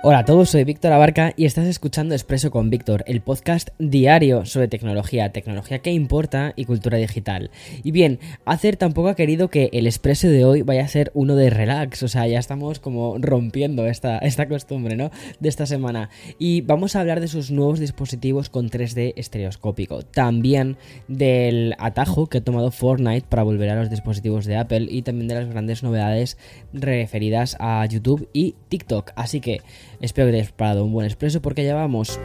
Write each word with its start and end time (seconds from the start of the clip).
Hola 0.00 0.20
a 0.20 0.24
todos, 0.24 0.50
soy 0.50 0.62
Víctor 0.62 0.92
Abarca 0.92 1.32
y 1.36 1.44
estás 1.44 1.66
escuchando 1.66 2.14
Expreso 2.14 2.52
con 2.52 2.70
Víctor, 2.70 3.02
el 3.08 3.20
podcast 3.20 3.70
diario 3.80 4.46
sobre 4.46 4.68
tecnología, 4.68 5.32
tecnología 5.32 5.80
que 5.80 5.90
importa 5.90 6.52
y 6.54 6.66
cultura 6.66 6.98
digital. 6.98 7.50
Y 7.82 7.90
bien, 7.90 8.20
Acer 8.44 8.76
tampoco 8.76 9.08
ha 9.08 9.16
querido 9.16 9.48
que 9.48 9.70
el 9.72 9.88
Expreso 9.88 10.28
de 10.28 10.44
hoy 10.44 10.62
vaya 10.62 10.84
a 10.84 10.88
ser 10.88 11.10
uno 11.14 11.34
de 11.34 11.50
relax, 11.50 12.04
o 12.04 12.08
sea, 12.08 12.28
ya 12.28 12.38
estamos 12.38 12.78
como 12.78 13.18
rompiendo 13.18 13.88
esta, 13.88 14.18
esta 14.18 14.46
costumbre, 14.46 14.94
¿no? 14.94 15.10
De 15.40 15.48
esta 15.48 15.66
semana. 15.66 16.10
Y 16.38 16.60
vamos 16.60 16.94
a 16.94 17.00
hablar 17.00 17.18
de 17.18 17.26
sus 17.26 17.50
nuevos 17.50 17.80
dispositivos 17.80 18.50
con 18.50 18.70
3D 18.70 19.14
estereoscópico, 19.16 20.02
también 20.02 20.76
del 21.08 21.74
atajo 21.80 22.28
que 22.28 22.38
ha 22.38 22.44
tomado 22.44 22.70
Fortnite 22.70 23.26
para 23.28 23.42
volver 23.42 23.70
a 23.70 23.74
los 23.74 23.90
dispositivos 23.90 24.44
de 24.44 24.58
Apple 24.58 24.86
y 24.88 25.02
también 25.02 25.26
de 25.26 25.34
las 25.34 25.48
grandes 25.48 25.82
novedades 25.82 26.38
referidas 26.72 27.56
a 27.58 27.84
YouTube 27.86 28.28
y 28.32 28.54
TikTok. 28.68 29.10
Así 29.16 29.40
que 29.40 29.60
Espero 30.00 30.26
que 30.26 30.32
te 30.32 30.38
hayas 30.38 30.48
preparado 30.48 30.84
un 30.84 30.92
buen 30.92 31.06
expreso 31.06 31.42
porque 31.42 31.64
ya 31.64 31.74
vamos. 31.74 32.18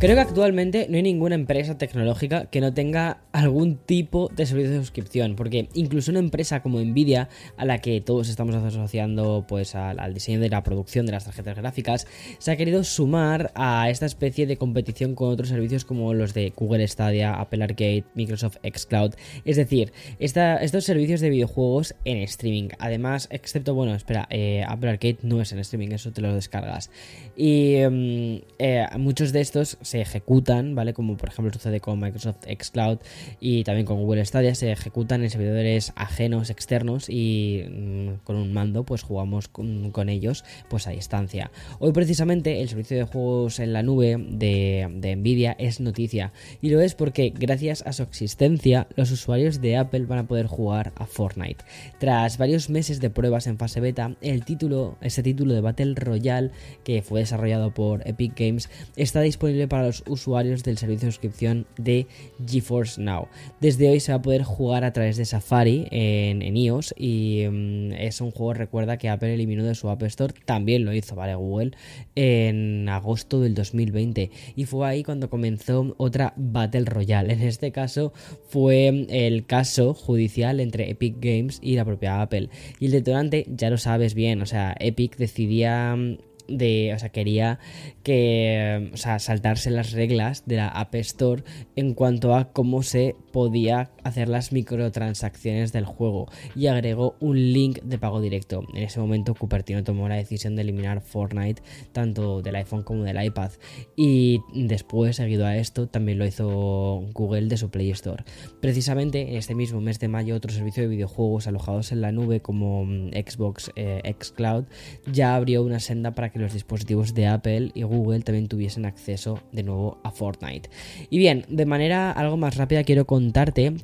Creo 0.00 0.14
que 0.14 0.20
actualmente 0.20 0.86
no 0.88 0.94
hay 0.94 1.02
ninguna 1.02 1.34
empresa 1.34 1.76
tecnológica 1.76 2.46
que 2.46 2.60
no 2.60 2.72
tenga 2.72 3.18
algún 3.32 3.78
tipo 3.78 4.30
de 4.32 4.46
servicio 4.46 4.70
de 4.70 4.78
suscripción, 4.78 5.34
porque 5.34 5.68
incluso 5.74 6.12
una 6.12 6.20
empresa 6.20 6.62
como 6.62 6.78
Nvidia, 6.78 7.28
a 7.56 7.64
la 7.64 7.78
que 7.78 8.00
todos 8.00 8.28
estamos 8.28 8.54
asociando 8.54 9.44
pues 9.48 9.74
al, 9.74 10.14
diseño 10.14 10.38
de 10.38 10.50
la 10.50 10.62
producción 10.62 11.04
de 11.04 11.10
las 11.10 11.24
tarjetas 11.24 11.56
gráficas, 11.56 12.06
se 12.38 12.52
ha 12.52 12.56
querido 12.56 12.84
sumar 12.84 13.50
a 13.56 13.90
esta 13.90 14.06
especie 14.06 14.46
de 14.46 14.56
competición 14.56 15.16
con 15.16 15.30
otros 15.30 15.48
servicios 15.48 15.84
como 15.84 16.14
los 16.14 16.32
de 16.32 16.52
Google 16.54 16.86
Stadia, 16.86 17.34
Apple 17.34 17.64
Arcade, 17.64 18.04
Microsoft 18.14 18.58
Xcloud, 18.62 19.14
es 19.44 19.56
decir, 19.56 19.92
estos 20.20 20.84
servicios 20.84 21.20
de 21.20 21.30
videojuegos 21.30 21.96
en 22.04 22.18
streaming. 22.18 22.68
Además, 22.78 23.26
excepto, 23.32 23.74
bueno, 23.74 23.96
espera, 23.96 24.28
eh, 24.30 24.62
Apple 24.64 24.90
Arcade 24.90 25.18
no 25.22 25.40
es 25.40 25.50
en 25.50 25.58
streaming, 25.58 25.88
eso 25.88 26.12
te 26.12 26.20
lo 26.20 26.32
descargas. 26.36 26.88
Y 27.36 27.78
mm, 27.90 28.36
eh, 28.60 28.86
muchos 28.96 29.32
de 29.32 29.40
estos 29.40 29.76
se 29.88 30.00
ejecutan, 30.00 30.74
¿vale? 30.74 30.92
Como 30.92 31.16
por 31.16 31.30
ejemplo 31.30 31.52
sucede 31.52 31.80
con 31.80 31.98
Microsoft 31.98 32.44
Xcloud 32.46 32.98
y 33.40 33.64
también 33.64 33.86
con 33.86 33.98
Google 33.98 34.24
Stadia, 34.24 34.54
se 34.54 34.70
ejecutan 34.70 35.22
en 35.22 35.30
servidores 35.30 35.92
ajenos, 35.96 36.50
externos 36.50 37.08
y 37.08 37.64
mm, 37.68 38.24
con 38.24 38.36
un 38.36 38.52
mando 38.52 38.84
pues 38.84 39.02
jugamos 39.02 39.48
con, 39.48 40.08
ellos 40.08 40.44
pues 40.68 40.86
a 40.86 40.90
distancia. 40.90 41.50
Hoy 41.80 41.92
precisamente 41.92 42.60
el 42.60 42.68
servicio 42.68 42.96
de 42.96 43.04
juegos 43.04 43.58
en 43.58 43.72
la 43.72 43.82
nube 43.82 44.16
de, 44.18 44.86
de 44.94 45.16
Nvidia 45.16 45.56
es 45.58 45.80
noticia 45.80 46.32
y 46.62 46.70
lo 46.70 46.80
es 46.80 46.94
porque 46.94 47.32
gracias 47.36 47.82
a 47.86 47.92
su 47.92 48.02
existencia 48.02 48.86
los 48.94 49.10
usuarios 49.10 49.60
de 49.60 49.76
Apple 49.76 50.06
van 50.06 50.20
a 50.20 50.26
poder 50.28 50.46
jugar 50.46 50.92
a 50.96 51.06
Fortnite. 51.06 51.64
Tras 51.98 52.38
varios 52.38 52.70
meses 52.70 53.00
de 53.00 53.10
pruebas 53.10 53.46
en 53.46 53.58
fase 53.58 53.80
beta, 53.80 54.16
el 54.20 54.44
título, 54.44 54.96
ese 55.00 55.22
título 55.22 55.54
de 55.54 55.60
Battle 55.60 55.94
Royale 55.94 56.50
que 56.84 57.02
fue 57.02 57.20
desarrollado 57.20 57.72
por 57.72 58.06
Epic 58.06 58.38
Games 58.38 58.70
está 58.96 59.20
disponible 59.20 59.68
para 59.68 59.77
a 59.78 59.82
los 59.82 60.02
usuarios 60.06 60.62
del 60.62 60.78
servicio 60.78 61.06
de 61.06 61.12
suscripción 61.12 61.66
de 61.76 62.06
GeForce 62.46 63.00
Now. 63.00 63.28
Desde 63.60 63.90
hoy 63.90 64.00
se 64.00 64.12
va 64.12 64.18
a 64.18 64.22
poder 64.22 64.42
jugar 64.42 64.84
a 64.84 64.92
través 64.92 65.16
de 65.16 65.24
Safari 65.24 65.86
en, 65.90 66.56
iOS 66.56 66.94
y 66.96 67.44
mm, 67.50 67.92
es 67.92 68.20
un 68.20 68.30
juego, 68.30 68.54
recuerda 68.54 68.96
que 68.96 69.08
Apple 69.08 69.32
eliminó 69.32 69.64
de 69.64 69.74
su 69.74 69.88
App 69.88 70.02
Store, 70.04 70.34
también 70.44 70.84
lo 70.84 70.92
hizo, 70.92 71.14
¿vale? 71.14 71.34
Google, 71.34 71.72
en 72.14 72.88
agosto 72.88 73.40
del 73.40 73.54
2020 73.54 74.30
y 74.56 74.64
fue 74.64 74.86
ahí 74.86 75.02
cuando 75.02 75.30
comenzó 75.30 75.94
otra 75.98 76.34
Battle 76.36 76.84
Royale. 76.84 77.32
En 77.32 77.42
este 77.42 77.72
caso 77.72 78.12
fue 78.48 79.06
el 79.08 79.46
caso 79.46 79.94
judicial 79.94 80.60
entre 80.60 80.90
Epic 80.90 81.16
Games 81.20 81.58
y 81.62 81.76
la 81.76 81.84
propia 81.84 82.20
Apple. 82.20 82.48
Y 82.78 82.86
el 82.86 82.92
detonante, 82.92 83.46
ya 83.48 83.70
lo 83.70 83.78
sabes 83.78 84.14
bien, 84.14 84.42
o 84.42 84.46
sea, 84.46 84.74
Epic 84.78 85.16
decidía 85.16 85.94
mm, 85.96 86.18
de, 86.48 86.92
o 86.94 86.98
sea, 86.98 87.10
quería 87.10 87.58
que, 88.02 88.90
o 88.92 88.96
sea, 88.96 89.18
saltarse 89.18 89.70
las 89.70 89.92
reglas 89.92 90.44
de 90.46 90.56
la 90.56 90.68
App 90.68 90.94
Store 90.96 91.44
en 91.76 91.94
cuanto 91.94 92.34
a 92.34 92.52
cómo 92.52 92.82
se 92.82 93.14
podía 93.38 93.92
hacer 94.02 94.28
las 94.28 94.50
microtransacciones 94.50 95.72
del 95.72 95.84
juego 95.84 96.26
y 96.56 96.66
agregó 96.66 97.14
un 97.20 97.36
link 97.36 97.78
de 97.84 97.96
pago 97.96 98.20
directo. 98.20 98.64
En 98.74 98.82
ese 98.82 98.98
momento 98.98 99.32
Cupertino 99.36 99.84
tomó 99.84 100.08
la 100.08 100.16
decisión 100.16 100.56
de 100.56 100.62
eliminar 100.62 101.02
Fortnite 101.02 101.62
tanto 101.92 102.42
del 102.42 102.56
iPhone 102.56 102.82
como 102.82 103.04
del 103.04 103.22
iPad 103.22 103.52
y 103.94 104.40
después, 104.52 105.14
seguido 105.14 105.46
a 105.46 105.56
esto, 105.56 105.86
también 105.86 106.18
lo 106.18 106.26
hizo 106.26 107.04
Google 107.12 107.46
de 107.46 107.56
su 107.56 107.70
Play 107.70 107.92
Store. 107.92 108.24
Precisamente 108.60 109.30
en 109.30 109.36
este 109.36 109.54
mismo 109.54 109.80
mes 109.80 110.00
de 110.00 110.08
mayo 110.08 110.34
otro 110.34 110.50
servicio 110.50 110.82
de 110.82 110.88
videojuegos 110.88 111.46
alojados 111.46 111.92
en 111.92 112.00
la 112.00 112.10
nube 112.10 112.40
como 112.42 112.86
mm, 112.86 113.10
Xbox 113.10 113.70
eh, 113.76 114.02
Xcloud 114.20 114.64
ya 115.12 115.36
abrió 115.36 115.62
una 115.62 115.78
senda 115.78 116.16
para 116.16 116.30
que 116.30 116.40
los 116.40 116.54
dispositivos 116.54 117.14
de 117.14 117.28
Apple 117.28 117.70
y 117.72 117.84
Google 117.84 118.22
también 118.22 118.48
tuviesen 118.48 118.84
acceso 118.84 119.38
de 119.52 119.62
nuevo 119.62 120.00
a 120.02 120.10
Fortnite. 120.10 120.70
Y 121.08 121.18
bien, 121.18 121.44
de 121.48 121.66
manera 121.66 122.10
algo 122.10 122.36
más 122.36 122.56
rápida 122.56 122.82
quiero 122.82 123.06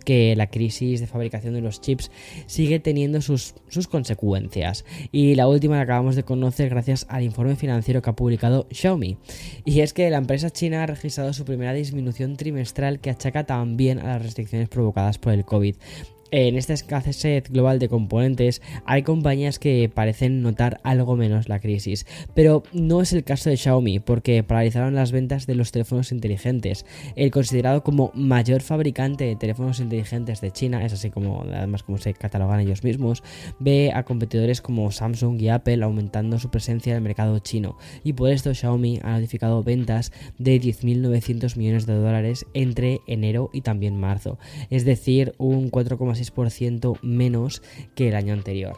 que 0.05 0.35
la 0.37 0.49
crisis 0.49 1.01
de 1.01 1.07
fabricación 1.07 1.55
de 1.55 1.61
los 1.61 1.81
chips 1.81 2.11
sigue 2.47 2.81
teniendo 2.81 3.21
sus, 3.21 3.55
sus 3.69 3.89
consecuencias. 3.89 4.85
Y 5.13 5.35
la 5.35 5.49
última 5.49 5.77
la 5.77 5.83
acabamos 5.83 6.17
de 6.17 6.25
conocer 6.25 6.69
gracias 6.71 7.07
al 7.09 7.23
informe 7.23 7.57
financiero 7.57 8.03
que 8.03 8.11
ha 8.11 8.17
publicado 8.17 8.67
Xiaomi. 8.71 9.17
Y 9.65 9.81
es 9.81 9.93
que 9.93 10.11
la 10.11 10.19
empresa 10.19 10.51
china 10.51 10.83
ha 10.83 10.87
registrado 10.87 11.33
su 11.33 11.45
primera 11.45 11.73
disminución 11.73 12.37
trimestral 12.37 13.01
que 13.01 13.11
achaca 13.11 13.45
también 13.45 13.99
a 13.99 14.07
las 14.07 14.23
restricciones 14.23 14.69
provocadas 14.69 15.19
por 15.19 15.33
el 15.33 15.45
COVID. 15.45 15.77
En 16.31 16.57
esta 16.57 16.73
escasez 16.73 17.49
global 17.49 17.79
de 17.79 17.89
componentes 17.89 18.63
hay 18.87 19.03
compañías 19.03 19.59
que 19.59 19.91
parecen 19.93 20.43
notar 20.43 20.81
algo 20.83 21.17
menos 21.17 21.49
la 21.49 21.61
crisis, 21.61 22.07
pero 22.35 22.63
no 22.73 23.03
es 23.03 23.13
el 23.13 23.25
caso 23.25 23.51
de 23.51 23.57
Xiaomi 23.57 24.01
porque 24.01 24.43
paralizaron 24.43 24.95
las 24.95 25.13
ventas 25.13 25.47
de 25.47 25.55
los 25.55 25.71
teléfonos 25.71 26.13
inteligentes. 26.13 26.87
El 27.15 27.31
considerado 27.31 27.85
como 27.85 28.11
mayor 28.15 28.63
fabricante 28.63 29.25
de 29.25 29.37
teléfonos 29.37 29.81
inteligentes 29.81 30.41
de 30.41 30.51
China, 30.51 30.85
es 30.85 30.93
así 30.93 31.11
como 31.11 31.43
además 31.43 31.83
como 31.83 31.99
se 31.99 32.15
catalogan 32.15 32.61
ellos 32.61 32.83
mismos, 32.83 33.23
ve 33.61 33.93
a 33.95 34.05
competidores 34.05 34.61
como 34.61 34.91
Samsung 34.91 35.41
y 35.41 35.51
Apple 35.51 35.85
aumentando 35.85 36.39
su 36.39 36.51
presencia 36.51 36.93
en 36.93 36.97
el 36.97 37.03
mercado 37.03 37.39
chino. 37.39 37.77
Y 38.03 38.15
por 38.15 38.31
esto 38.31 38.55
Xiaomi 38.55 39.01
ha 39.03 39.13
notificado 39.13 39.63
ventas 39.63 40.13
de 40.39 40.61
10.900 40.61 41.57
millones 41.57 41.87
de 41.87 41.95
dólares 41.95 42.47
entre 42.55 43.01
enero 43.07 43.51
y 43.53 43.61
también 43.61 43.97
marzo, 43.97 44.39
es 44.71 44.85
decir, 44.85 45.35
un 45.39 45.71
4,5 45.71 46.14
0,6% 46.15 46.99
menos 47.03 47.63
que 47.95 48.09
el 48.09 48.15
año 48.15 48.33
anterior. 48.33 48.77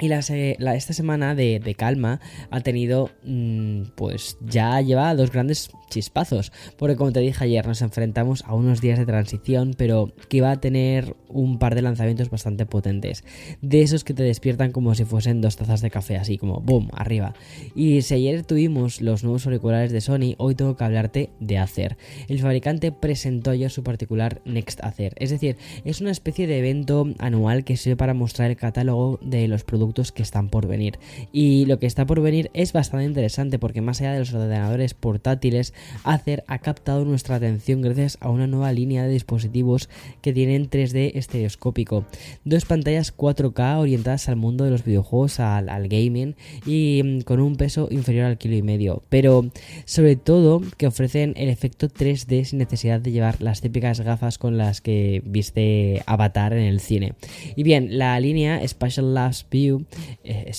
Y 0.00 0.10
esta 0.10 0.92
semana 0.92 1.34
de, 1.34 1.60
de, 1.60 1.74
calma 1.74 2.20
ha 2.50 2.60
tenido, 2.60 3.10
mm, 3.22 3.82
pues 3.94 4.38
ya 4.40 4.80
lleva 4.80 5.14
dos 5.14 5.30
grandes 5.30 5.70
chispazos, 5.88 6.52
porque 6.76 6.96
como 6.96 7.12
te 7.12 7.20
dije 7.20 7.44
ayer, 7.44 7.66
nos 7.66 7.82
enfrentamos 7.82 8.44
a 8.46 8.54
unos 8.54 8.80
días 8.80 8.98
de 8.98 9.06
transición, 9.06 9.74
pero 9.76 10.12
que 10.28 10.38
iba 10.38 10.50
a 10.50 10.60
tener 10.60 11.16
un 11.28 11.58
par 11.58 11.74
de 11.74 11.82
lanzamientos 11.82 12.30
bastante 12.30 12.66
potentes, 12.66 13.24
de 13.60 13.82
esos 13.82 14.04
que 14.04 14.14
te 14.14 14.22
despiertan 14.22 14.72
como 14.72 14.94
si 14.94 15.04
fuesen 15.04 15.40
dos 15.40 15.56
tazas 15.56 15.80
de 15.80 15.90
café, 15.90 16.16
así 16.16 16.38
como 16.38 16.60
boom, 16.60 16.88
arriba. 16.92 17.34
Y 17.74 18.02
si 18.02 18.14
ayer 18.14 18.44
tuvimos 18.44 19.00
los 19.00 19.24
nuevos 19.24 19.46
auriculares 19.46 19.92
de 19.92 20.00
Sony, 20.00 20.34
hoy 20.38 20.54
tengo 20.54 20.76
que 20.76 20.84
hablarte 20.84 21.30
de 21.40 21.58
Acer. 21.58 21.96
El 22.28 22.40
fabricante 22.40 22.92
presentó 22.92 23.50
ayer 23.50 23.70
su 23.70 23.82
particular 23.82 24.40
Next 24.44 24.82
Acer, 24.82 25.14
es 25.18 25.30
decir, 25.30 25.56
es 25.84 26.00
una 26.00 26.10
especie 26.10 26.46
de 26.46 26.58
evento 26.58 27.06
anual 27.18 27.64
que 27.64 27.76
sirve 27.76 27.96
para 27.96 28.14
mostrar 28.14 28.50
el 28.50 28.56
catálogo 28.56 29.18
de 29.22 29.48
los 29.48 29.64
productos 29.64 30.12
que 30.12 30.22
están 30.22 30.48
por 30.48 30.66
venir. 30.66 30.98
Y 31.32 31.66
lo 31.66 31.78
que 31.78 31.86
está 31.86 32.06
por 32.06 32.20
venir 32.20 32.50
es 32.54 32.72
bastante 32.72 33.06
interesante 33.06 33.58
porque 33.58 33.80
más 33.80 34.00
allá 34.00 34.12
de 34.12 34.20
los 34.20 34.32
ordenadores 34.32 34.94
portátiles, 34.94 35.73
Acer 36.02 36.44
ha 36.46 36.58
captado 36.58 37.04
nuestra 37.04 37.36
atención 37.36 37.82
gracias 37.82 38.18
a 38.20 38.30
una 38.30 38.46
nueva 38.46 38.72
línea 38.72 39.04
de 39.04 39.12
dispositivos 39.12 39.88
que 40.22 40.32
tienen 40.32 40.70
3D 40.70 41.12
estereoscópico, 41.14 42.04
dos 42.44 42.64
pantallas 42.64 43.16
4K 43.16 43.78
orientadas 43.78 44.28
al 44.28 44.36
mundo 44.36 44.64
de 44.64 44.70
los 44.70 44.84
videojuegos, 44.84 45.40
al, 45.40 45.68
al 45.68 45.88
gaming 45.88 46.36
y 46.66 47.02
mm, 47.04 47.20
con 47.20 47.40
un 47.40 47.56
peso 47.56 47.88
inferior 47.90 48.26
al 48.26 48.38
kilo 48.38 48.56
y 48.56 48.62
medio, 48.62 49.02
pero 49.08 49.50
sobre 49.84 50.16
todo 50.16 50.62
que 50.76 50.86
ofrecen 50.86 51.34
el 51.36 51.48
efecto 51.48 51.88
3D 51.88 52.44
sin 52.44 52.58
necesidad 52.58 53.00
de 53.00 53.12
llevar 53.12 53.42
las 53.42 53.60
típicas 53.60 54.00
gafas 54.00 54.38
con 54.38 54.56
las 54.58 54.80
que 54.80 55.22
viste 55.24 56.02
Avatar 56.06 56.52
en 56.52 56.64
el 56.64 56.80
cine. 56.80 57.14
Y 57.56 57.62
bien, 57.62 57.98
la 57.98 58.18
línea 58.20 58.66
Spatial 58.66 59.14
Labs 59.14 59.46
View 59.50 59.84
eh, 60.22 60.50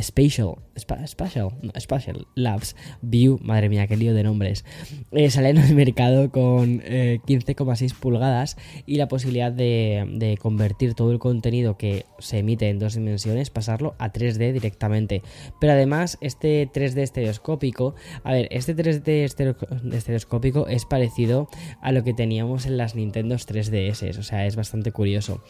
Spatial, 0.00 0.56
Spatial, 0.78 1.50
Spatial 1.78 2.26
Labs 2.34 2.76
View, 3.02 3.38
madre 3.42 3.68
mía, 3.68 3.86
qué 3.86 3.96
lío 3.96 4.14
de 4.14 4.22
nombres, 4.22 4.64
eh, 5.12 5.30
sale 5.30 5.50
en 5.50 5.58
el 5.58 5.74
mercado 5.74 6.30
con 6.30 6.80
15,6 6.80 7.92
eh, 7.92 7.94
pulgadas 7.98 8.56
y 8.84 8.96
la 8.96 9.08
posibilidad 9.08 9.52
de, 9.52 10.36
convertir 10.40 10.94
todo 10.94 11.12
el 11.12 11.18
contenido 11.18 11.76
que 11.78 12.04
se 12.18 12.38
emite 12.38 12.68
en 12.68 12.78
dos 12.78 12.94
dimensiones, 12.94 13.50
pasarlo 13.50 13.94
a 13.98 14.12
3D 14.12 14.52
directamente. 14.52 15.22
Pero 15.60 15.72
además, 15.72 16.18
este 16.20 16.68
3D 16.70 16.98
estereoscópico, 16.98 17.94
a 18.22 18.32
ver, 18.32 18.48
este 18.50 18.76
3D 18.76 19.92
estereoscópico 19.92 20.66
es 20.66 20.84
parecido 20.84 21.48
a 21.80 21.92
lo 21.92 22.04
que 22.04 22.12
teníamos 22.12 22.66
en 22.66 22.76
las 22.76 22.94
Nintendo 22.94 23.36
3DS, 23.36 24.18
o 24.18 24.22
sea, 24.22 24.46
es 24.46 24.56
bastante 24.56 24.92
curioso. 24.92 25.42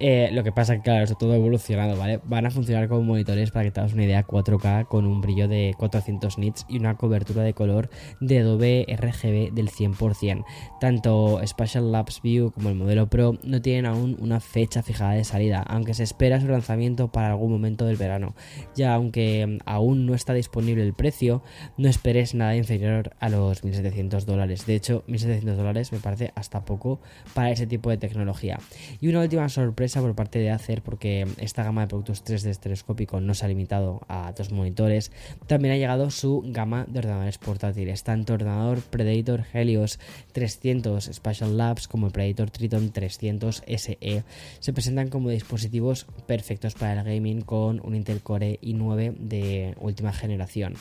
Eh, 0.00 0.30
lo 0.32 0.44
que 0.44 0.52
pasa 0.52 0.76
que, 0.76 0.82
claro, 0.82 1.04
está 1.04 1.16
todo 1.16 1.34
evolucionado, 1.34 1.96
¿vale? 1.96 2.20
Van 2.24 2.46
a 2.46 2.50
funcionar 2.50 2.88
como 2.88 3.02
monitores 3.02 3.50
para 3.50 3.64
que 3.64 3.70
te 3.86 3.94
una 3.94 4.04
idea, 4.04 4.26
4K 4.26 4.86
con 4.86 5.06
un 5.06 5.20
brillo 5.20 5.48
de 5.48 5.74
400 5.78 6.38
nits 6.38 6.66
y 6.68 6.78
una 6.78 6.96
cobertura 6.96 7.42
de 7.42 7.54
color 7.54 7.90
de 8.20 8.40
Adobe 8.40 8.86
RGB 8.88 9.52
del 9.52 9.70
100%. 9.70 10.44
Tanto 10.80 11.40
Spatial 11.46 11.92
Labs 11.92 12.20
View 12.22 12.50
como 12.50 12.68
el 12.68 12.74
modelo 12.74 13.08
Pro 13.08 13.38
no 13.42 13.62
tienen 13.62 13.86
aún 13.86 14.16
una 14.20 14.40
fecha 14.40 14.82
fijada 14.82 15.12
de 15.12 15.24
salida, 15.24 15.62
aunque 15.62 15.94
se 15.94 16.02
espera 16.02 16.40
su 16.40 16.48
lanzamiento 16.48 17.08
para 17.08 17.28
algún 17.28 17.52
momento 17.52 17.84
del 17.84 17.96
verano. 17.96 18.34
Ya 18.74 18.94
aunque 18.94 19.58
aún 19.64 20.06
no 20.06 20.14
está 20.14 20.34
disponible 20.34 20.82
el 20.82 20.94
precio, 20.94 21.42
no 21.76 21.88
esperes 21.88 22.34
nada 22.34 22.56
inferior 22.56 23.14
a 23.20 23.28
los 23.28 23.64
1700 23.64 24.26
dólares. 24.26 24.66
De 24.66 24.74
hecho, 24.74 25.04
1700 25.06 25.56
dólares 25.56 25.92
me 25.92 25.98
parece 25.98 26.32
hasta 26.34 26.64
poco 26.64 27.00
para 27.34 27.50
ese 27.50 27.66
tipo 27.66 27.90
de 27.90 27.98
tecnología. 27.98 28.58
Y 29.00 29.08
una 29.08 29.20
última 29.20 29.48
sorpresa 29.48 30.00
por 30.00 30.14
parte 30.14 30.38
de 30.38 30.50
Acer, 30.50 30.82
porque 30.82 31.26
esta 31.38 31.62
gama 31.62 31.82
de 31.82 31.88
productos 31.88 32.24
3D 32.24 32.48
estereoscópico 32.48 33.20
no 33.20 33.34
se 33.34 33.44
ha 33.44 33.48
limitado 33.48 33.67
a 33.72 34.32
dos 34.36 34.50
monitores, 34.52 35.12
también 35.46 35.74
ha 35.74 35.76
llegado 35.76 36.10
su 36.10 36.42
gama 36.46 36.84
de 36.88 37.00
ordenadores 37.00 37.38
portátiles, 37.38 38.02
tanto 38.02 38.34
ordenador 38.34 38.80
Predator 38.80 39.44
Helios 39.52 39.98
300 40.32 41.10
Spatial 41.12 41.56
Labs 41.56 41.88
como 41.88 42.06
el 42.06 42.12
Predator 42.12 42.50
Triton 42.50 42.90
300 42.90 43.62
SE. 43.66 44.24
Se 44.60 44.72
presentan 44.72 45.08
como 45.08 45.30
dispositivos 45.30 46.06
perfectos 46.26 46.74
para 46.74 47.00
el 47.00 47.04
gaming 47.04 47.42
con 47.42 47.80
un 47.84 47.94
Intel 47.94 48.20
Core 48.20 48.58
i9 48.62 49.16
de 49.16 49.74
última 49.80 50.12
generación. 50.12 50.74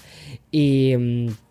Y 0.51 0.95
mm, 0.97 1.46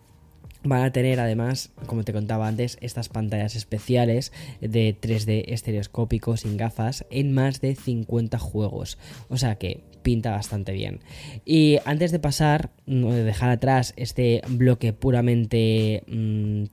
Van 0.63 0.83
a 0.83 0.91
tener 0.91 1.19
además, 1.19 1.71
como 1.85 2.03
te 2.03 2.13
contaba 2.13 2.47
antes, 2.47 2.77
estas 2.81 3.09
pantallas 3.09 3.55
especiales 3.55 4.31
de 4.61 4.95
3D 4.99 5.45
estereoscópico 5.47 6.37
sin 6.37 6.57
gafas 6.57 7.05
en 7.09 7.33
más 7.33 7.61
de 7.61 7.75
50 7.75 8.37
juegos. 8.39 8.97
O 9.29 9.37
sea 9.37 9.55
que 9.55 9.83
pinta 10.07 10.31
bastante 10.31 10.71
bien. 10.71 11.01
Y 11.43 11.79
antes 11.83 12.13
de 12.13 12.19
pasar, 12.19 12.69
de 12.85 13.23
dejar 13.25 13.49
atrás 13.49 13.93
este 13.97 14.41
bloque 14.47 14.93
puramente 14.93 16.03
mm, 16.07 16.63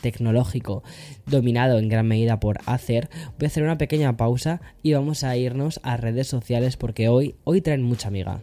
tecnológico 0.00 0.82
dominado 1.26 1.78
en 1.78 1.88
gran 1.88 2.08
medida 2.08 2.40
por 2.40 2.58
Acer, 2.66 3.08
voy 3.38 3.44
a 3.44 3.46
hacer 3.46 3.62
una 3.62 3.78
pequeña 3.78 4.16
pausa 4.16 4.60
y 4.82 4.92
vamos 4.92 5.22
a 5.22 5.36
irnos 5.36 5.78
a 5.84 5.96
redes 5.98 6.26
sociales 6.26 6.76
porque 6.76 7.08
hoy, 7.08 7.36
hoy 7.44 7.60
traen 7.60 7.82
mucha 7.82 8.08
amiga. 8.08 8.42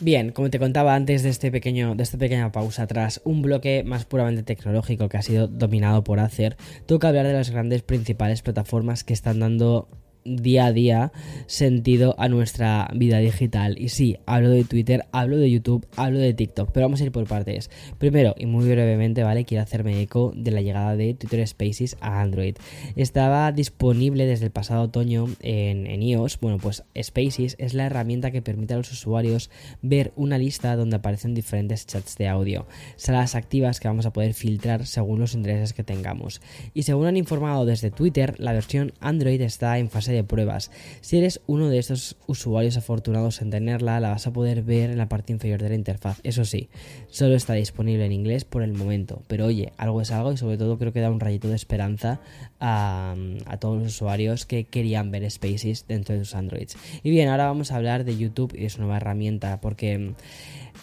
Bien, 0.00 0.30
como 0.30 0.48
te 0.48 0.60
contaba 0.60 0.94
antes 0.94 1.24
de 1.24 1.28
este 1.28 1.50
pequeño, 1.50 1.96
de 1.96 2.04
esta 2.04 2.18
pequeña 2.18 2.52
pausa 2.52 2.84
atrás, 2.84 3.20
un 3.24 3.42
bloque 3.42 3.82
más 3.84 4.04
puramente 4.04 4.44
tecnológico 4.44 5.08
que 5.08 5.16
ha 5.16 5.22
sido 5.22 5.48
dominado 5.48 6.04
por 6.04 6.20
Acer, 6.20 6.56
tengo 6.86 7.00
que 7.00 7.08
hablar 7.08 7.26
de 7.26 7.32
las 7.32 7.50
grandes 7.50 7.82
principales 7.82 8.42
plataformas 8.42 9.02
que 9.02 9.12
están 9.12 9.40
dando 9.40 9.88
día 10.36 10.66
a 10.66 10.72
día 10.72 11.12
sentido 11.46 12.14
a 12.18 12.28
nuestra 12.28 12.90
vida 12.94 13.18
digital. 13.18 13.76
Y 13.78 13.88
sí, 13.88 14.16
hablo 14.26 14.50
de 14.50 14.64
Twitter, 14.64 15.06
hablo 15.12 15.36
de 15.36 15.50
YouTube, 15.50 15.86
hablo 15.96 16.18
de 16.18 16.34
TikTok, 16.34 16.70
pero 16.72 16.86
vamos 16.86 17.00
a 17.00 17.04
ir 17.04 17.12
por 17.12 17.26
partes. 17.26 17.70
Primero, 17.98 18.34
y 18.38 18.46
muy 18.46 18.68
brevemente, 18.68 19.22
¿vale? 19.22 19.44
Quiero 19.44 19.62
hacerme 19.62 20.00
eco 20.00 20.32
de 20.36 20.50
la 20.50 20.60
llegada 20.60 20.96
de 20.96 21.14
Twitter 21.14 21.46
Spaces 21.46 21.96
a 22.00 22.20
Android. 22.20 22.56
Estaba 22.96 23.52
disponible 23.52 24.26
desde 24.26 24.46
el 24.46 24.50
pasado 24.50 24.82
otoño 24.82 25.28
en, 25.40 25.86
en 25.86 26.02
iOS. 26.02 26.38
Bueno, 26.40 26.58
pues 26.58 26.84
Spaces 27.00 27.56
es 27.58 27.74
la 27.74 27.86
herramienta 27.86 28.30
que 28.30 28.42
permite 28.42 28.74
a 28.74 28.78
los 28.78 28.92
usuarios 28.92 29.50
ver 29.82 30.12
una 30.16 30.38
lista 30.38 30.76
donde 30.76 30.96
aparecen 30.96 31.34
diferentes 31.34 31.86
chats 31.86 32.16
de 32.16 32.28
audio, 32.28 32.66
salas 32.96 33.34
activas 33.34 33.80
que 33.80 33.88
vamos 33.88 34.06
a 34.06 34.12
poder 34.12 34.34
filtrar 34.34 34.86
según 34.86 35.20
los 35.20 35.34
intereses 35.34 35.72
que 35.72 35.84
tengamos. 35.84 36.40
Y 36.74 36.82
según 36.82 37.06
han 37.06 37.16
informado 37.16 37.64
desde 37.64 37.90
Twitter, 37.90 38.34
la 38.38 38.52
versión 38.52 38.92
Android 39.00 39.40
está 39.40 39.78
en 39.78 39.90
fase 39.90 40.12
de 40.12 40.17
pruebas. 40.24 40.70
Si 41.00 41.18
eres 41.18 41.40
uno 41.46 41.68
de 41.68 41.78
estos 41.78 42.16
usuarios 42.26 42.76
afortunados 42.76 43.42
en 43.42 43.50
tenerla, 43.50 44.00
la 44.00 44.10
vas 44.10 44.26
a 44.26 44.32
poder 44.32 44.62
ver 44.62 44.90
en 44.90 44.98
la 44.98 45.08
parte 45.08 45.32
inferior 45.32 45.60
de 45.62 45.70
la 45.70 45.74
interfaz. 45.74 46.20
Eso 46.22 46.44
sí, 46.44 46.68
solo 47.08 47.34
está 47.34 47.54
disponible 47.54 48.04
en 48.04 48.12
inglés 48.12 48.44
por 48.44 48.62
el 48.62 48.72
momento. 48.72 49.22
Pero 49.26 49.46
oye, 49.46 49.72
algo 49.76 50.00
es 50.00 50.10
algo 50.10 50.32
y 50.32 50.36
sobre 50.36 50.58
todo 50.58 50.78
creo 50.78 50.92
que 50.92 51.00
da 51.00 51.10
un 51.10 51.20
rayito 51.20 51.48
de 51.48 51.56
esperanza 51.56 52.20
a, 52.60 53.14
todos 53.60 53.82
los 53.82 53.94
usuarios 53.94 54.46
que 54.46 54.64
querían 54.64 55.10
ver 55.10 55.28
Spaces 55.30 55.86
dentro 55.88 56.14
de 56.16 56.24
sus 56.24 56.34
Androids. 56.34 56.76
Y 57.02 57.10
bien, 57.10 57.28
ahora 57.28 57.46
vamos 57.46 57.72
a 57.72 57.76
hablar 57.76 58.04
de 58.04 58.16
YouTube 58.16 58.54
y 58.54 58.62
de 58.62 58.70
su 58.70 58.80
nueva 58.80 58.96
herramienta 58.96 59.60
porque... 59.60 60.14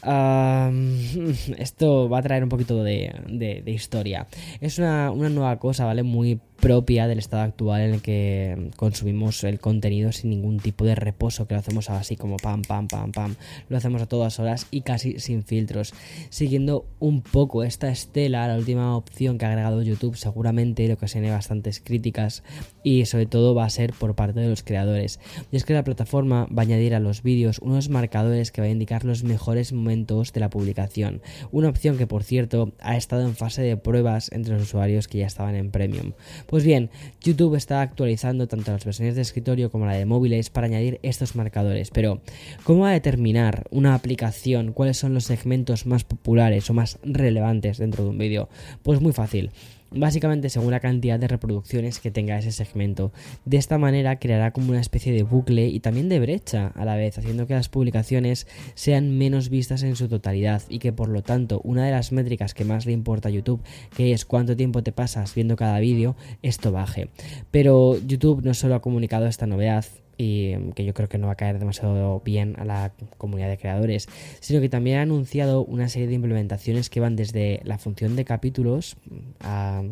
esto 1.58 2.10
va 2.10 2.20
a 2.20 2.22
traer 2.22 2.44
un 2.44 2.50
poquito 2.50 2.84
de, 2.84 3.64
historia. 3.66 4.28
Es 4.62 4.78
una, 4.78 5.10
una, 5.10 5.30
nueva 5.30 5.58
cosa, 5.58 5.86
¿vale? 5.86 6.04
Muy 6.04 6.40
propia 6.60 7.08
del 7.08 7.20
estado 7.20 7.44
actual 7.44 7.82
en 7.82 7.94
el 7.96 8.02
que 8.02 8.72
consumimos 8.76 9.44
el 9.44 9.60
contenido 9.60 10.12
sin 10.12 10.30
ningún 10.30 10.60
tipo 10.60 10.86
de 10.86 10.96
reposo, 10.96 11.48
que 11.48 11.56
lo 11.56 11.60
hacemos 11.60 11.90
así 11.90 12.16
como 12.16 12.38
pam, 12.38 12.62
pam, 12.62 12.88
pam, 12.88 13.12
pam, 13.12 13.36
lo 13.70 13.78
hacemos 13.78 14.02
a 14.02 14.06
todas 14.06 14.40
horas 14.40 14.68
y 14.72 14.82
casi 14.82 15.20
sin 15.20 15.44
filtros. 15.44 15.94
Siguiendo 16.30 16.86
un 17.00 17.22
poco 17.22 17.64
esta 17.64 17.90
estela, 17.90 18.48
la 18.48 18.58
última 18.58 18.96
opción 18.96 19.38
que 19.38 19.46
ha 19.46 19.50
agregado 19.50 19.82
YouTube 19.82 20.16
seguramente 20.16 20.88
lo 20.88 20.98
que 20.98 21.06
tiene 21.16 21.32
bastantes 21.32 21.80
críticas 21.80 22.44
y 22.84 23.06
sobre 23.06 23.26
todo 23.26 23.56
va 23.56 23.64
a 23.64 23.70
ser 23.70 23.94
por 23.94 24.16
parte 24.16 24.42
de 24.42 24.50
los 24.50 24.64
creadores. 24.64 25.20
Y 25.52 25.56
es 25.56 25.64
que 25.64 25.74
la 25.74 25.84
plataforma 25.84 26.46
va 26.48 26.62
a 26.62 26.66
añadir 26.66 26.94
a 26.94 27.00
los 27.00 27.24
vídeos 27.24 27.60
unos 27.60 27.90
marcadores 27.90 28.52
que 28.52 28.62
va 28.62 28.68
a 28.68 28.70
indicar 28.72 29.06
los 29.06 29.24
mejores 29.24 29.72
momentos 29.72 30.34
de 30.34 30.42
la 30.42 30.50
publicación. 30.50 31.22
Una 31.52 31.70
opción 31.70 31.98
que 31.98 32.06
por 32.06 32.24
cierto 32.24 32.74
ha 32.80 32.98
estado 32.98 33.24
en 33.24 33.36
fase 33.36 33.62
de 33.62 33.78
pruebas 33.78 34.32
entre 34.32 34.54
los 34.54 34.64
usuarios 34.64 35.08
que 35.08 35.20
ya 35.20 35.28
estaban 35.28 35.56
en 35.56 35.72
Premium. 35.72 36.14
Pues 36.48 36.64
bien, 36.64 36.90
YouTube 37.22 37.56
está 37.56 37.82
actualizando 37.82 38.48
tanto 38.48 38.72
las 38.72 38.86
versiones 38.86 39.16
de 39.16 39.22
escritorio 39.22 39.72
como 39.72 39.86
la 39.86 39.94
de 39.94 40.06
móviles 40.06 40.50
para 40.50 40.68
añadir 40.68 41.00
estos 41.04 41.36
marcadores. 41.36 41.90
Pero, 41.92 42.22
¿cómo 42.64 42.82
va 42.82 42.90
a 42.90 42.94
determinar 42.94 43.66
una 43.72 43.96
aplicación 43.96 44.72
cuáles 44.72 44.98
son 44.98 45.14
los 45.14 45.26
segmentos 45.26 45.86
más 45.86 46.04
populares 46.04 46.70
o 46.70 46.74
más 46.74 47.00
relevantes 47.04 47.78
dentro 47.78 48.04
de 48.04 48.10
un 48.12 48.18
vídeo? 48.18 48.50
Pues 48.84 49.02
muy 49.02 49.14
fácil 49.14 49.52
básicamente 49.96 50.50
según 50.50 50.72
la 50.72 50.80
cantidad 50.80 51.20
de 51.20 51.28
reproducciones 51.28 52.00
que 52.00 52.12
tenga 52.12 52.38
ese 52.38 52.52
segmento. 52.52 53.12
De 53.46 53.58
esta 53.58 53.78
manera 53.78 54.20
creará 54.20 54.52
como 54.52 54.72
una 54.72 54.82
especie 54.82 55.14
de 55.14 55.24
bucle 55.24 55.68
y 55.68 55.80
también 55.80 56.10
de 56.10 56.20
brecha 56.20 56.72
a 56.76 56.86
la 56.86 56.96
vez, 56.96 57.18
haciendo 57.18 57.48
que 57.48 57.54
las 57.54 57.70
publicaciones 57.70 58.48
sean 58.74 59.18
menos 59.18 59.50
vistas 59.50 59.84
en 59.84 59.96
su 59.96 60.08
totalidad 60.08 60.62
y 60.70 60.80
que 60.80 60.94
por 60.94 61.10
lo 61.10 61.24
tanto 61.24 61.62
una 61.64 61.86
de 61.86 61.92
las 61.92 62.12
métricas 62.12 62.54
que 62.54 62.66
más 62.66 62.86
le 62.86 62.92
importa 62.92 63.30
a 63.30 63.32
YouTube, 63.32 63.62
que 63.96 64.14
es 64.14 64.26
cuánto 64.26 64.56
tiempo 64.56 64.84
te 64.84 64.92
pasas 64.92 65.34
viendo 65.34 65.56
cada 65.56 65.80
vídeo, 65.80 66.16
esto 66.42 66.72
baje. 66.72 67.10
Pero 67.52 67.98
YouTube 67.98 68.44
no 68.44 68.54
solo 68.54 68.76
ha 68.76 68.82
comunicado 68.82 69.28
esta 69.28 69.48
novedad, 69.48 69.86
y 70.18 70.56
que 70.72 70.86
yo 70.86 70.94
creo 70.94 71.10
que 71.10 71.18
no 71.18 71.28
va 71.28 71.34
a 71.34 71.38
caer 71.38 71.60
demasiado 71.60 72.22
bien 72.24 72.56
a 72.58 72.66
la 72.66 72.94
comunidad 73.18 73.50
de 73.50 73.58
creadores, 73.58 74.08
sino 74.40 74.62
que 74.62 74.70
también 74.70 75.00
ha 75.00 75.02
anunciado 75.02 75.64
una 75.66 75.90
serie 75.90 76.08
de 76.08 76.14
implementaciones 76.14 76.90
que 76.90 77.00
van 77.00 77.16
desde 77.16 77.62
la 77.64 77.78
función 77.78 78.16
de 78.16 78.26
capítulos, 78.26 78.98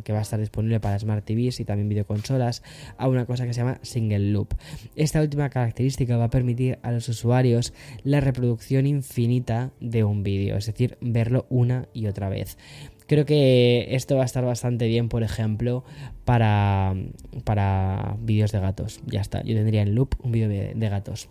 que 0.04 0.14
va 0.14 0.20
a 0.20 0.22
estar 0.22 0.40
disponible 0.40 0.80
para 0.80 0.98
Smart 1.00 1.26
TVs 1.26 1.60
y 1.60 1.66
también 1.66 1.90
videoconsolas, 1.90 2.64
a 2.98 3.08
una 3.08 3.26
cosa 3.26 3.46
que 3.46 3.54
se 3.54 3.62
llama 3.62 3.80
Single 3.82 4.32
Loop. 4.32 4.54
Esta 4.96 5.22
última 5.22 5.50
característica 5.50 6.18
va 6.18 6.26
a 6.26 6.30
permitir 6.30 6.80
a 6.84 6.92
los 6.92 7.10
usuarios 7.10 7.74
la 8.04 8.22
reproducción 8.22 8.88
infinita 8.88 9.72
de 9.80 10.04
un 10.04 10.24
vídeo, 10.24 10.58
es 10.58 10.66
decir, 10.66 10.98
verlo 11.02 11.46
una 11.50 11.88
y 11.94 12.08
otra 12.08 12.30
vez. 12.30 12.58
Creo 13.08 13.26
que 13.26 13.88
esto 13.96 14.16
va 14.16 14.24
a 14.24 14.26
estar 14.26 14.46
bastante 14.46 14.88
bien, 14.88 15.10
por 15.10 15.24
ejemplo, 15.24 15.84
para, 16.26 16.96
para 17.44 18.18
vídeos 18.20 18.52
de 18.52 18.60
gatos. 18.60 19.02
Ya 19.06 19.22
está, 19.22 19.44
yo 19.44 19.56
tendría 19.56 19.82
en 19.82 19.96
loop 19.96 20.16
un 20.24 20.32
vídeo 20.32 20.50
de 20.50 20.90
gatos. 20.90 21.30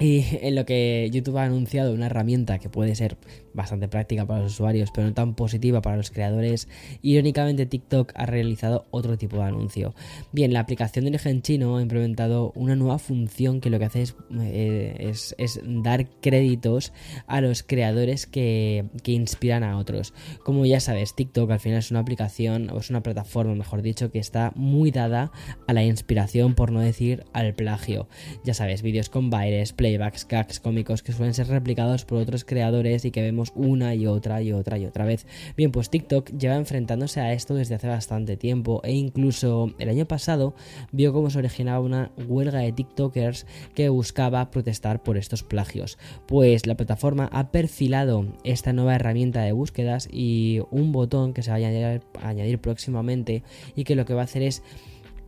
Y 0.00 0.24
en 0.42 0.54
lo 0.54 0.64
que 0.64 1.08
YouTube 1.12 1.38
ha 1.38 1.44
anunciado 1.44 1.92
una 1.92 2.06
herramienta 2.06 2.58
que 2.58 2.68
puede 2.68 2.94
ser 2.94 3.16
bastante 3.58 3.88
práctica 3.88 4.24
para 4.24 4.40
los 4.40 4.52
usuarios, 4.52 4.90
pero 4.94 5.06
no 5.06 5.12
tan 5.12 5.34
positiva 5.34 5.82
para 5.82 5.96
los 5.96 6.10
creadores, 6.10 6.68
irónicamente 7.02 7.66
TikTok 7.66 8.12
ha 8.14 8.24
realizado 8.24 8.86
otro 8.90 9.18
tipo 9.18 9.36
de 9.36 9.42
anuncio. 9.42 9.94
Bien, 10.32 10.52
la 10.52 10.60
aplicación 10.60 11.04
de 11.04 11.10
origen 11.10 11.42
chino 11.42 11.76
ha 11.76 11.82
implementado 11.82 12.52
una 12.54 12.76
nueva 12.76 12.98
función 12.98 13.60
que 13.60 13.68
lo 13.68 13.78
que 13.78 13.84
hace 13.84 14.02
es, 14.02 14.14
eh, 15.38 15.46
dar 15.64 16.08
créditos 16.20 16.92
a 17.26 17.40
los 17.40 17.62
creadores 17.62 18.26
que, 18.26 18.86
inspiran 19.04 19.64
a 19.64 19.78
otros. 19.78 20.12
Como 20.44 20.66
ya 20.66 20.80
sabes, 20.80 21.14
TikTok 21.14 21.50
al 21.50 21.60
final 21.60 21.78
es 21.78 21.90
una 21.90 22.00
aplicación, 22.00 22.70
o 22.70 22.78
es 22.78 22.90
una 22.90 23.02
plataforma, 23.02 23.54
mejor 23.54 23.82
dicho, 23.82 24.12
que 24.12 24.18
está 24.18 24.52
muy 24.54 24.90
dada 24.90 25.32
a 25.66 25.72
la 25.72 25.82
inspiración, 25.82 26.54
por 26.54 26.70
no 26.70 26.80
decir 26.80 27.24
al 27.32 27.54
plagio. 27.54 28.06
Ya 28.44 28.54
sabes, 28.54 28.82
vídeos 28.82 29.08
con 29.08 29.30
bailes, 29.30 29.72
playbacks, 29.72 30.28
gags 30.28 30.60
cómicos 30.60 31.02
que 31.02 31.12
suelen 31.12 31.34
ser 31.34 31.48
replicados 31.48 32.04
por 32.04 32.18
otros 32.18 32.44
creadores 32.44 33.04
y 33.04 33.10
que 33.10 33.22
vemos 33.22 33.47
una 33.54 33.94
y 33.94 34.06
otra 34.06 34.42
y 34.42 34.52
otra 34.52 34.78
y 34.78 34.86
otra 34.86 35.04
vez. 35.04 35.26
Bien, 35.56 35.70
pues 35.72 35.90
TikTok 35.90 36.30
lleva 36.36 36.56
enfrentándose 36.56 37.20
a 37.20 37.32
esto 37.32 37.54
desde 37.54 37.74
hace 37.74 37.88
bastante 37.88 38.36
tiempo 38.36 38.80
e 38.84 38.92
incluso 38.92 39.72
el 39.78 39.88
año 39.88 40.06
pasado 40.06 40.54
vio 40.92 41.12
cómo 41.12 41.30
se 41.30 41.38
originaba 41.38 41.80
una 41.80 42.10
huelga 42.16 42.60
de 42.60 42.72
TikTokers 42.72 43.46
que 43.74 43.88
buscaba 43.88 44.50
protestar 44.50 45.02
por 45.02 45.16
estos 45.16 45.42
plagios. 45.42 45.98
Pues 46.26 46.66
la 46.66 46.76
plataforma 46.76 47.28
ha 47.32 47.50
perfilado 47.50 48.26
esta 48.44 48.72
nueva 48.72 48.94
herramienta 48.94 49.42
de 49.42 49.52
búsquedas 49.52 50.08
y 50.10 50.60
un 50.70 50.92
botón 50.92 51.34
que 51.34 51.42
se 51.42 51.50
va 51.50 51.56
a 51.56 52.28
añadir, 52.28 52.58
próximamente 52.58 53.42
y 53.74 53.84
que 53.84 53.94
lo 53.94 54.04
que 54.04 54.14
va 54.14 54.22
a 54.22 54.24
hacer 54.24 54.42
es 54.42 54.62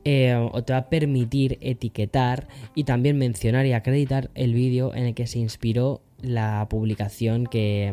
eh, 0.04 0.34
o 0.34 0.64
te 0.64 0.72
va 0.72 0.78
a 0.78 0.88
permitir 0.88 1.58
etiquetar 1.60 2.48
y 2.74 2.84
también 2.84 3.18
mencionar 3.18 3.66
y 3.66 3.72
acreditar 3.72 4.30
el 4.34 4.54
vídeo 4.54 4.94
en 4.94 5.04
el 5.04 5.14
que 5.14 5.26
se 5.26 5.38
inspiró 5.38 6.00
la 6.22 6.66
publicación 6.68 7.46
que, 7.46 7.92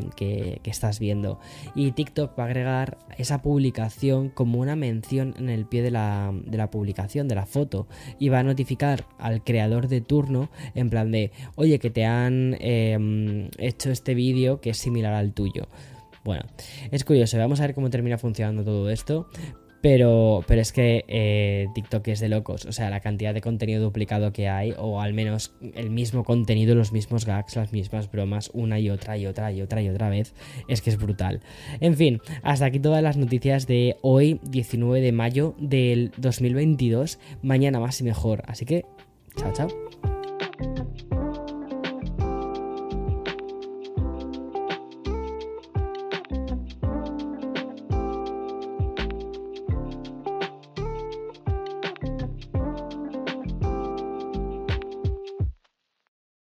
estás 0.65 0.99
viendo. 0.99 1.39
Y 1.75 1.91
TikTok 1.91 2.37
va 2.37 2.43
a 2.43 2.45
agregar 2.47 2.97
esa 3.17 3.41
publicación 3.41 4.29
como 4.29 4.59
una 4.59 4.75
mención 4.75 5.33
en 5.37 5.49
el 5.49 5.65
pie 5.65 5.81
de 5.81 5.91
la, 5.91 6.33
publicación, 6.71 7.27
de 7.27 7.35
la 7.35 7.45
foto. 7.45 7.87
Y 8.19 8.29
va 8.29 8.39
a 8.39 8.43
notificar 8.43 9.05
al 9.17 9.43
creador 9.43 9.87
de 9.87 10.01
turno 10.01 10.49
en 10.75 10.89
plan 10.89 11.11
de, 11.11 11.31
oye, 11.55 11.79
que 11.79 11.89
te 11.89 12.05
han 12.05 12.55
em, 12.59 13.49
hecho 13.57 13.91
este 13.91 14.13
vídeo 14.13 14.61
que 14.61 14.71
es 14.71 14.77
similar 14.77 15.13
al 15.13 15.33
tuyo. 15.33 15.67
Bueno, 16.23 16.43
es 16.91 17.05
curioso, 17.05 17.37
vamos 17.37 17.61
a 17.61 17.63
ver 17.67 17.73
cómo 17.73 17.89
termina 17.89 18.17
funcionando 18.17 18.63
todo 18.63 18.89
esto. 18.89 19.29
Pero, 19.81 20.43
pero 20.47 20.61
es 20.61 20.71
que 20.71 21.05
eh, 21.07 21.67
TikTok 21.75 22.07
es 22.07 22.19
de 22.19 22.29
locos. 22.29 22.65
O 22.65 22.71
sea, 22.71 22.89
la 22.89 22.99
cantidad 22.99 23.33
de 23.33 23.41
contenido 23.41 23.81
duplicado 23.81 24.33
que 24.33 24.49
hay, 24.49 24.73
o 24.77 25.01
al 25.01 25.13
menos 25.13 25.53
el 25.75 25.89
mismo 25.89 26.23
contenido, 26.23 26.75
los 26.75 26.91
mismos 26.91 27.25
gags, 27.25 27.55
las 27.55 27.71
mismas 27.71 28.11
bromas, 28.11 28.49
una 28.53 28.79
y 28.79 28.89
otra 28.89 29.17
y 29.17 29.27
otra 29.27 29.51
y 29.51 29.61
otra 29.61 29.81
y 29.81 29.89
otra 29.89 30.09
vez, 30.09 30.33
es 30.67 30.81
que 30.81 30.89
es 30.89 30.97
brutal. 30.97 31.41
En 31.79 31.95
fin, 31.95 32.21
hasta 32.43 32.65
aquí 32.65 32.79
todas 32.79 33.03
las 33.03 33.17
noticias 33.17 33.67
de 33.67 33.97
hoy, 34.01 34.39
19 34.43 35.01
de 35.01 35.11
mayo 35.11 35.55
del 35.59 36.11
2022. 36.17 37.19
Mañana 37.41 37.79
más 37.79 38.01
y 38.01 38.03
mejor. 38.03 38.43
Así 38.47 38.65
que, 38.65 38.85
chao, 39.35 39.53
chao. 39.53 39.86